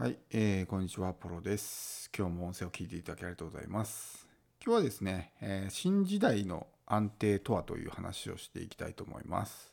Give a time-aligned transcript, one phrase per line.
[0.00, 2.08] はい、えー、こんにちは、ポロです。
[2.16, 4.28] 今日も音声を聞いていただきありがとうございます。
[4.64, 9.72] 今日はですね、えー新時代の安定とはという話をしていきたいと思います。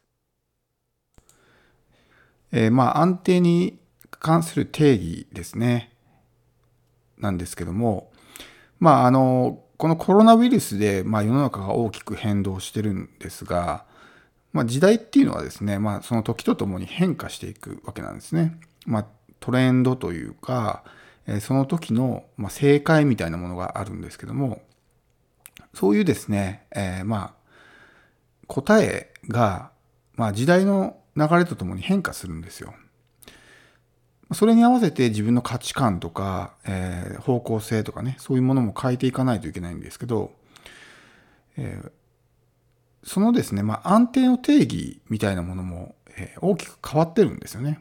[2.52, 3.78] えーまあ、安定に
[4.10, 5.94] 関する定義ですね、
[7.20, 8.12] なんですけども、
[8.80, 13.86] まあ、あの、このコロナウイルスで、まあ、世の中が大きく変動してるんですが、
[14.54, 18.60] まあ、時代っていうのはですね、まあ、その時とともに変化していくわけなんですね。
[18.88, 19.06] まあ、
[19.40, 20.84] トレンドというか、
[21.28, 24.62] えその時の、ま、正解みたいなものがあるんですけども、
[25.74, 29.72] そういうですね、えーまあ、答えが、
[30.16, 32.74] まあ、時代の流れとともに変化するんですよ。
[34.34, 40.32] それに合わせて自分の価値観とか、えー方向性とかね、そういうものも変えていかないといけないんですけど、
[41.58, 41.92] えー
[43.08, 47.80] そのですね、まあ、安定の定義みたいなものも、え大きく変わってるんですよね。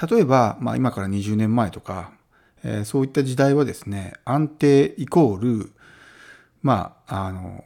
[0.00, 2.12] 例えば、まあ、今から20年前とか、
[2.64, 5.72] えーそういった時代はですね、安定イコール、
[6.62, 7.64] まあ、あの、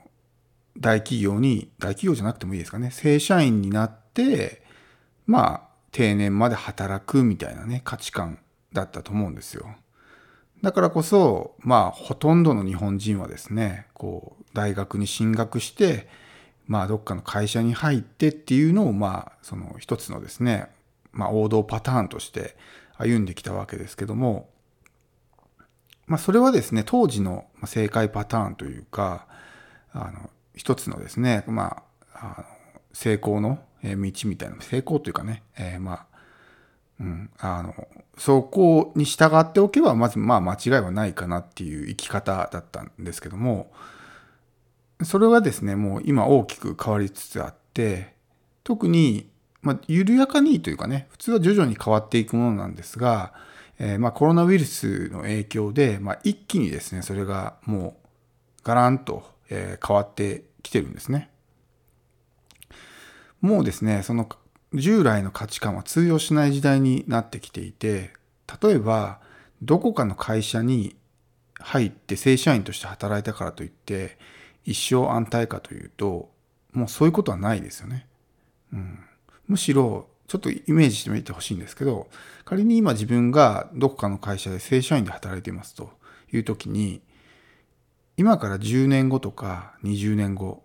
[0.79, 4.63] 大企業に、大企業じゃなくてもいいですかね、正社員になって、
[5.27, 8.39] まあ、定年まで働くみたいなね、価値観
[8.73, 9.67] だったと思うんですよ。
[10.63, 16.09] だからこそ、まあ、ほとんどの日本人はですね、こう、大学に進学して、
[16.67, 20.69] まあ、どっかの会社に入ってっていうのを、まあ、その一つのですね、
[21.17, 22.57] まあ、王道パターンとして
[22.99, 24.51] 歩んできたわけですけども、
[26.07, 29.27] まあ、それはですね、当時の正解パターンというか、
[29.93, 32.45] あの、一つのですね、まあ、あの
[32.93, 36.07] 成功の道みたいな、成功というかね、えーまあ、
[37.01, 43.73] うん、あの、そこに従っておけば、まず、まあ、間違いはないかなっていう生き方だったんですけども、
[45.03, 48.15] それはですね、もう今大きく変わりつつあって、
[48.65, 49.29] 特に、
[49.67, 53.33] まあ、緩やかにというかね、普通は徐々に変わっていくものなんですが、
[53.81, 58.07] えーまあ、コロナウイルスの影響で、まあ、一気にですね、それがもう、
[58.63, 61.31] ガランと、えー変わってきてるんですね。
[63.41, 64.29] もうですね、その
[64.73, 68.13] 従来の価値観は通用しない時代になってきていて、
[68.63, 69.21] 例えば、
[69.63, 70.97] どこかの会社に
[71.59, 74.17] 入って正社員として働いたからといって、
[74.65, 76.31] 一生安泰かというと、
[76.73, 78.07] もうそういうことはないですよね。
[78.73, 78.99] うん、
[79.49, 82.09] むしろ、ちょっとイメージしてみてほしいんですけど、
[82.45, 85.91] 仮に今自分がどこかの会社で正社員で働いていますと
[86.33, 87.01] いう時に、
[88.17, 90.65] 今から10年後とか20年後、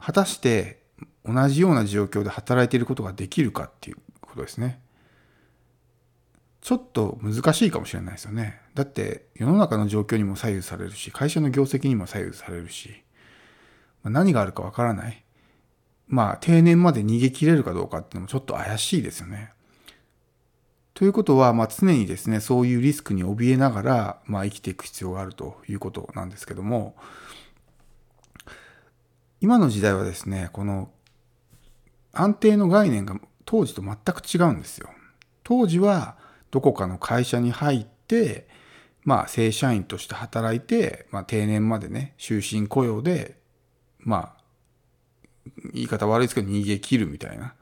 [0.00, 0.82] 果たして
[1.24, 4.80] 同じような状況で働いていることができるかっていうことですね。
[6.60, 8.60] ちょっと難しいかもしれないですよね。
[8.74, 13.02] だって世の中の状況にも左右されるし、会社の業績にも左右されるし、
[14.04, 15.24] 何があるかわからない。
[16.08, 19.52] まあ定年まで逃げ切れるかどうかっていうのもちょっと怪しいですよね。
[20.94, 26.96] ということは、まあ、常にですね、そういうリスクに怯えながら、まあ、生きていく必要があるということなんですけども、
[29.40, 30.90] 今の時代はですね、この
[32.12, 33.14] 安定の概念が
[33.44, 34.88] 当時と全く違うんですよ。
[35.44, 36.16] 当時は
[36.50, 38.48] どこかの会社に入って、
[39.04, 43.38] まあ正社員として働いて、まあ定年までね、終身雇用で、
[44.00, 44.37] まあ、
[45.72, 47.54] 言い方悪いですけど逃げ切るみたいな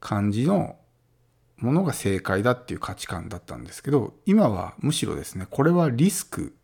[0.00, 0.76] 感じの
[1.56, 6.54] ものが正解だっていう価値観だったんですけど、今はむしろですね、これはリスク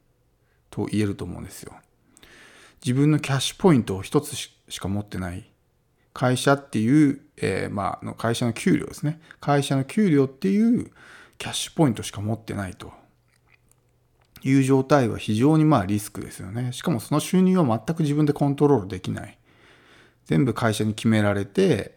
[0.68, 1.74] と言えると思うんですよ。
[2.84, 5.50] 自分のキャッシュポイントを一つしか持ってない
[6.12, 9.20] 会社っていう、えーまあ、の会社の給料ですね。
[9.40, 10.90] 会社の給料っていう
[11.38, 12.92] キャッシュポイントしか持ってないと
[14.42, 16.72] いう状態は非常にまあリスクですよね。
[16.72, 19.38] しかもその収入は全く自分でコントロールできない。
[20.30, 21.96] 全部会社に決められて、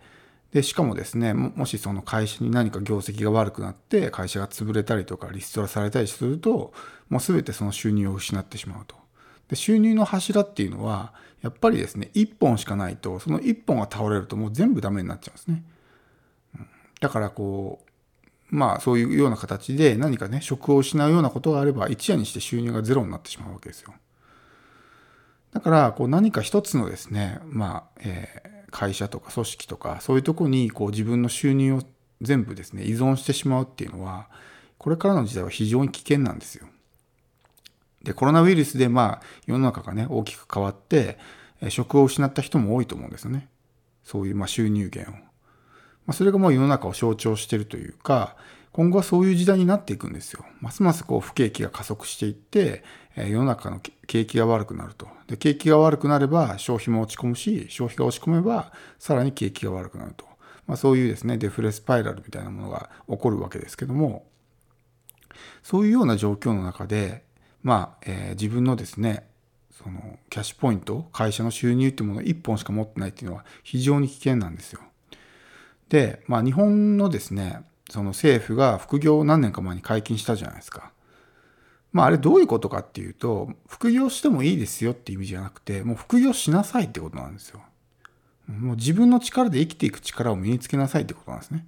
[0.53, 6.73] で、しかもですね、もしその会社に何か業績が悪くなって、会社が潰れたりとかリストラされたりすると、
[7.09, 8.95] もう全てその収入を失ってしまうと。
[9.49, 11.13] で収入の柱っていうのは、
[11.43, 15.63] やっぱりですね、1本しかないと、その1本が倒れるともう全部ダメになっちゃうんですね。
[17.01, 17.85] だからこ
[18.51, 23.93] う、まあそういうような形で何かね、職を失うようなことがあれば、一夜にして収入がゼロになってしまうわけですよ。
[25.53, 31.83] だから、こう何か一つのですね、まあ、えー会社とか組織とか、そういうとこにこう自分の収入を
[32.21, 34.27] 全部ですね、依存してしまうっていうのは、
[34.79, 36.67] これからの時代は非常に危険なんですよ。
[38.01, 41.19] で、コロナウイルスでまあ世の中がね、大きく変わって、
[41.69, 43.47] 職を失った人も多いと思うんですよね。
[44.03, 45.15] そういうま収入源を。
[45.15, 45.21] ま
[46.07, 48.35] あ、それがもう世の中を象徴してるというか、
[48.73, 50.43] 今後はそういう時代になっていくんですよ。
[50.59, 52.83] ますますこう不景気が加速していって、
[53.15, 55.07] え世の中の景気が悪くなると。
[55.27, 60.25] で、景気が悪くなれば消費も落ち込むし、消費が落ち込めばさらに景気が悪くなると。
[60.65, 64.25] まあ、そういうですね、デフレスパイラルみたいなものが起こるわけですけども、
[65.61, 67.23] そういうような状況の中で、
[67.61, 69.27] まあ、えー、自分のですね、
[69.71, 74.81] そのキャッシュポイント、会社の収入っていうものを1本しか持ってないっていうのは非常に危険なんですよ。
[75.89, 77.63] で、まあ、日本のですね、
[77.93, 80.91] その政府が副業を何年か前に解禁したじゃないですか。
[81.91, 87.61] まあ、あれどういうことかっていうと、副業してもいいですよって意味じゃなくて、もう副業しなさいってことなんですよ。
[88.47, 91.67] もう自分の力で生きていく力を身につけなさいってことなんですね。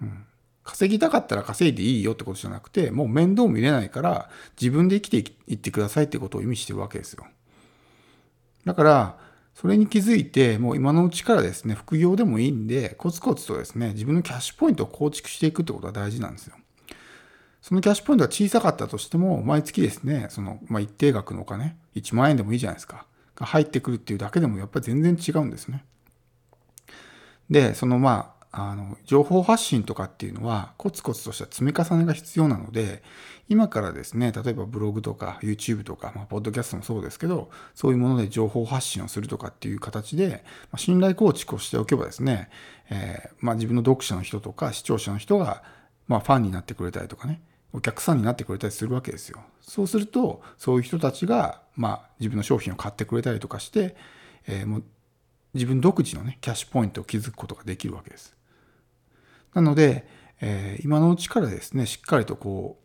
[0.00, 0.24] うん、
[0.64, 7.26] 稼ぎたかったら稼いでいいよってことじゃなくて、もう面倒見れないから自分で生きていってくださいってことを意味してるわけですよ。
[8.64, 9.25] だから、
[9.56, 16.56] それに気づいて、もう今のうちからですね、副業でもいいんで、コツコツとですね、自分のキャッシュポイントを構築していくってことが大事なんですよ。
[17.62, 25.86] そのキャッシュポイントが小さかったとしても、毎月ですね、その、まあ、一定額のお金、1万円でもいいじゃないですか、が入ってくるっていうだけでもやっぱり全然違うんですね。
[27.48, 33.02] で、そのまあ、あの情報発信とかっていうのはコツコツとした積み重ねが必要なので
[33.50, 40.42] 今からですね例えばブログとか YouTube とか、まあ、ポッドキャストもそうですけどそういうもので情報発信をするとかっていう形で、
[40.72, 42.48] まあ、信頼構築をしておけばですね、
[42.88, 45.62] えー、まあ、自分の読者の人とか視聴者の人が、
[46.08, 47.42] ま、ファンになってくれたりとかね
[47.74, 49.40] お客さんになってくれたりするわけですよ。
[49.60, 53.96] そうするとそういう人たちが、ま、自分の商品を買ってくれたりとかして、
[54.46, 54.84] えー、もう
[55.52, 58.36] 自分独自のねキャッシュポイントを築くことができるわけです。
[59.56, 60.06] なので、
[60.42, 62.78] えー、今のうちからですね、しっかりとこ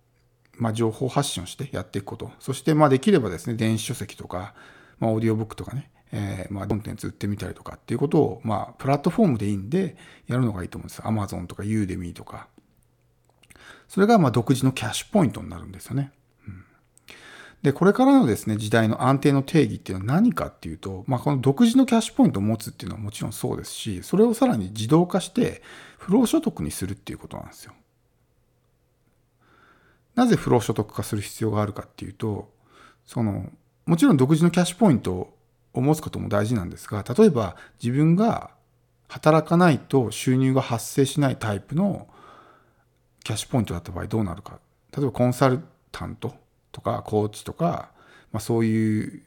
[0.57, 2.31] う、まあ、情報発信をしてやっていくこと。
[2.39, 4.53] そして、まあ、できればですね、電子書籍とか、
[4.97, 9.97] まあ、オーディオブックとかね、えー、まあ、コンテンツ売ってみたりとかっていうことを、まあ、プラットフォームでいいんで、
[10.27, 11.01] やるのがいいと思うんです。
[11.01, 12.47] Amazon とか Udemy とか。
[13.89, 16.13] それが、まあ、独自のキャッシュポイントになるんですよね。
[17.61, 25.61] で、これからのですね、時代の安定の定義っていうのは何かっていうと、まあ、この独自のキャッシュポイントを持つっていうのはもちろんそうですし、それをさらに自動化して
[25.99, 27.73] 不労所得にするっていうことなんですよ。
[30.15, 32.51] なぜ不労所得化する必要があるかっていうと、
[33.05, 33.49] その、
[33.85, 35.33] もちろん独自のキャッシュポイント
[35.73, 38.51] を持つことも大事なんですが、例えば自分が
[39.07, 42.07] 働かないと収入が発生しないタイプの
[43.23, 44.59] キャッシュポイントだった場合どうなるか。
[44.95, 45.61] 例えばコンサル
[45.91, 46.33] タント
[46.71, 47.91] とかコーチとか、
[48.31, 49.23] まあ、そういう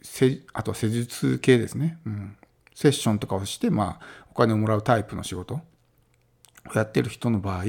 [0.53, 2.37] あと施術系ですね、うん、
[2.75, 5.61] セッションとかをして、まあ、お金をもらうタイプの仕事を
[6.75, 7.65] やってる人の場合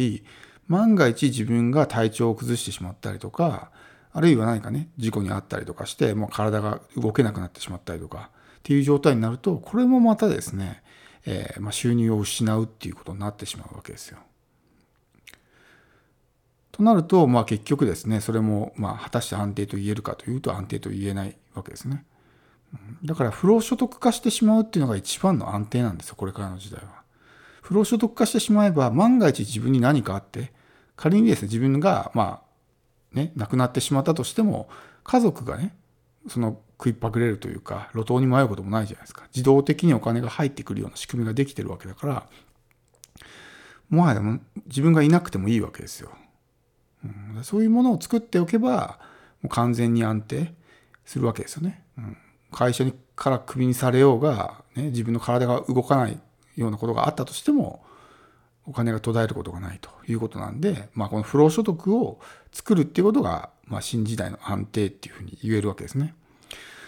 [0.68, 3.72] 万が一自分が体調を崩してしまったりとか
[4.14, 8.30] あるいは何かね事故に遭ったりとかしてもう体が動けなくなってしまったりとか
[8.60, 10.82] っていう状態になるとこれもまたですね、
[11.26, 14.20] えー、まあ、収入を失うっていうことになってしまうわけですよ。
[16.76, 22.04] となると、まあ、結局ですねそれもまあ果たして安定と言えるかというと安定と言えないわけですね。
[23.06, 27.04] だから不労所得化してしまうっていうのが一番の安定なんですよこれからの時代は。
[27.62, 30.52] 不労所得化してしまえば万が一自分に何かあって
[30.98, 32.42] 仮にですね自分がま
[33.14, 34.68] あね亡くなってしまったとしても
[35.06, 35.74] 家族がね
[36.28, 42.28] その食いっぱぐれるというか路頭に迷うこともないじゃないですか自動的にお金が入ってくるような仕組みができてるわけだから
[43.90, 44.22] もはや
[44.68, 46.12] 自分がいなくてもいいわけですよ。
[47.46, 48.98] そういうものを作っておけば
[49.44, 50.56] もう完全に安定
[51.06, 51.84] するわけですよね。
[51.96, 52.18] うん、
[52.52, 56.20] 会社にからクビにされようが、ね、自分の体が動かない
[56.56, 57.86] ようなことがあったとしても
[58.66, 62.20] お金が途絶えることがないということなんで、まあ、この不労所得を
[62.52, 66.16] 作るっていうことが、まあ、新時代の安定っていうふうに言えるわけですね。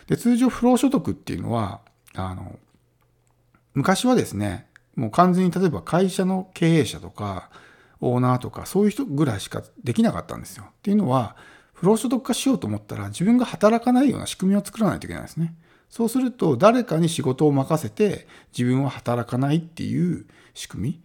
[0.08, 1.82] で通常不労所得っていうのは
[2.16, 2.58] あの
[3.76, 7.52] 昔はですねもう完全に例えば会社の経営者とか
[8.02, 10.66] オーナーとかそういう人ぐらいしかできなかったんですよ。
[10.68, 11.36] っていうのは
[11.74, 15.56] 不労所得化しようと思ったら自分が働かないような仕組みを作らないといけないですね。
[15.90, 18.28] そうすると誰かに仕事を任せて
[18.58, 21.02] 自分は働かないっていう仕組み。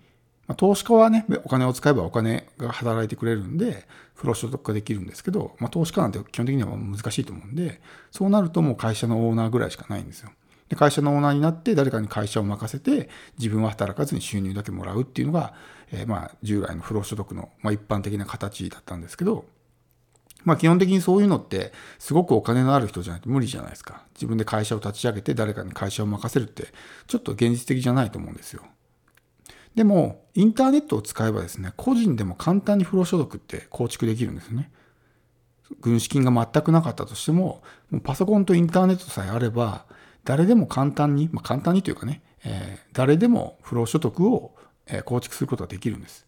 [0.46, 7.80] まあ、投資家はね、お金を使えばお金が働いてくれるんで、不労所得化できるんですけど、まあ、投資家なんて基本的には難しいと思うんで、
[8.10, 10.30] そうなるともう会社のオーナーぐらいしかないんですよ。
[10.72, 15.52] で会社のオーナーになって誰かに会社を任せて自分は働かずに収入だけもらうっていうのが、
[15.92, 19.44] えー、まあ従来の不労所得の、まあ、一般的な形だったんですけど、
[20.44, 24.06] まあ基本的にそういうのってすごくお金のある人じゃないと無理じゃないですか。
[24.14, 26.68] 自分で会社を立ち上げて誰かに会社を任せるって
[27.06, 28.62] ちょっと現実的じゃないと思うんですよ。
[29.74, 34.70] でもインターネットを使えばですね、個人でも簡単に不労所得って構築できるんですよね。
[35.82, 39.84] 軍資金が全くなかったとしても、もうパソコンとインターネットさえあれば、
[40.24, 44.54] 誰でも簡単に、まあ、簡単にというかね、えー、誰でも不労所得を
[45.04, 46.26] 構築することができるんです。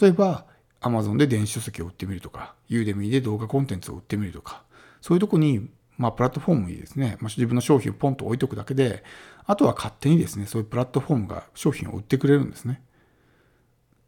[0.00, 0.46] 例えば、
[0.80, 4.62] Amazon で電子書籍を売ってみるとか、Udemy で動画コンテンツを売ってみるとか、
[5.00, 9.04] そういうとこに、まあ、プラットフォームにですね、まあ、自分の商品をポンと置いとくだけで、
[9.46, 12.82] あとは勝手にですね、そういうプラットフォームが商品を売ってくれるんですね。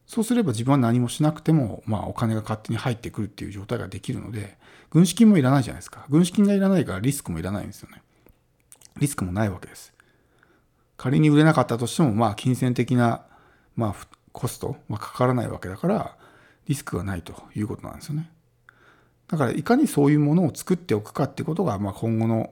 [0.07, 4.57] そうすれば自分は何もしなくても、まあ、お金が勝手に入ってくるっていう状態ができるので、
[4.91, 6.07] 軍資金もいらないじゃないですか。
[6.09, 8.03] 軍資金がいらないからリスクもいらないんですよね。
[8.99, 9.93] リスクもないわけです。
[10.97, 13.23] 仮に売れなかったとしても、まあ、金銭的な、
[13.77, 16.17] まあ、コストはかからないわけだから、
[16.67, 18.31] リスクがないということなんですよね。
[19.29, 22.51] だから、いかにそういうものを作っておくかってことが、まあ、今後の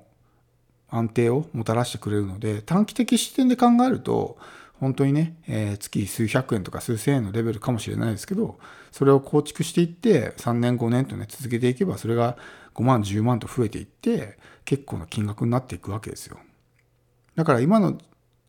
[0.88, 4.38] 安定をもたらしてくれるので、短期的視点で考えると、
[4.84, 8.58] 本当にね、えー、月数百円とか数千円のレベルかもしれないですけど、
[8.92, 12.36] それを構築していって、3年5年とね、続けていけば、それが
[12.74, 16.38] 5万、10万と増えていって、結構な金額になっていくわけですよ。
[17.34, 17.98] だから今の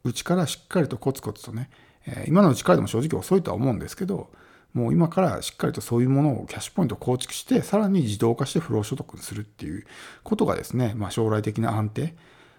[0.04, 1.70] うちからしっかりとコツコツとね、
[2.06, 4.30] えー、今のうちからでも正直遅いとは思うんですけど、
[4.74, 9.86] もう今からしっかりとそういうものをキャッシュポイントを構築して、さらに自動化して不労所得にするっていう
[10.24, 12.14] ことがですね、まあ、将来的な安定、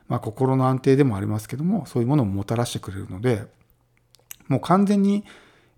[0.09, 3.45] まあ、心の安定でもありますけども、そういうものをもたらしてくれるので、
[4.49, 5.25] もう完全に、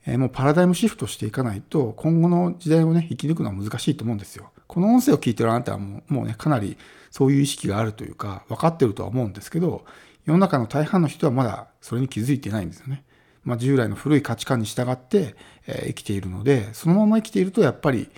[0.07, 4.51] えー、もうパラダイムシフトしていかないと、今後の時代をね、生き抜くのは難しいと思うんですよ。
[4.67, 6.77] この音声を聞いてるあなたはもうもうね、かなり
[7.11, 9.85] そういう意識があるというか、分かってるとは思うんですけど、
[10.25, 13.05] 世の中の大半の人はまだそれに気づいてないんですよね。
[13.45, 15.35] まあ、従来の古い価値観に従って、
[15.67, 18.11] えー、生きているので、そのまま生きているとやっぱり、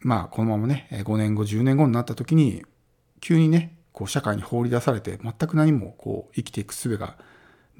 [0.00, 2.64] まあ、このままね、5年後、10年後になった時に、
[3.20, 7.18] 急にね、こう社会に放り出されて、全く何もこう生きていく術が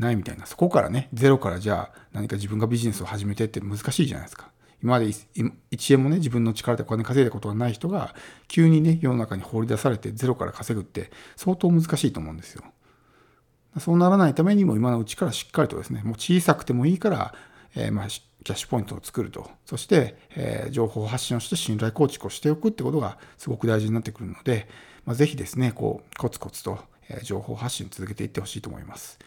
[0.01, 4.51] ないみたいな、そこからね、ゼロからじゃあ何か自分がビジネスを始めてって難しいじゃないですか。
[4.83, 8.15] 今まで1円もね、自分の力でお金稼いだことがない人が、
[8.49, 12.65] 急にね、世の中に放り出されてゼロから稼ぐって相当難しいと思うんですよ。
[13.79, 17.35] そうならないためにも今のうちからしっかりとですね、もう小さくてもいいから、
[17.77, 19.51] えー、まあ、キャッシュポイントを作ると。
[19.67, 24.67] そして、えー、情報発信をして信頼構築をしておくってことがすごく大事になってくるので、
[25.05, 26.79] まあ、ぜひですね、こう、コツコツと、
[27.09, 29.19] え情報発信を続けていってほしいと思います。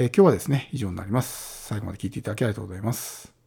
[0.00, 1.66] えー、今日はですね、以上になります。
[1.66, 3.39] 最後まで聞いていただきありがとうございます。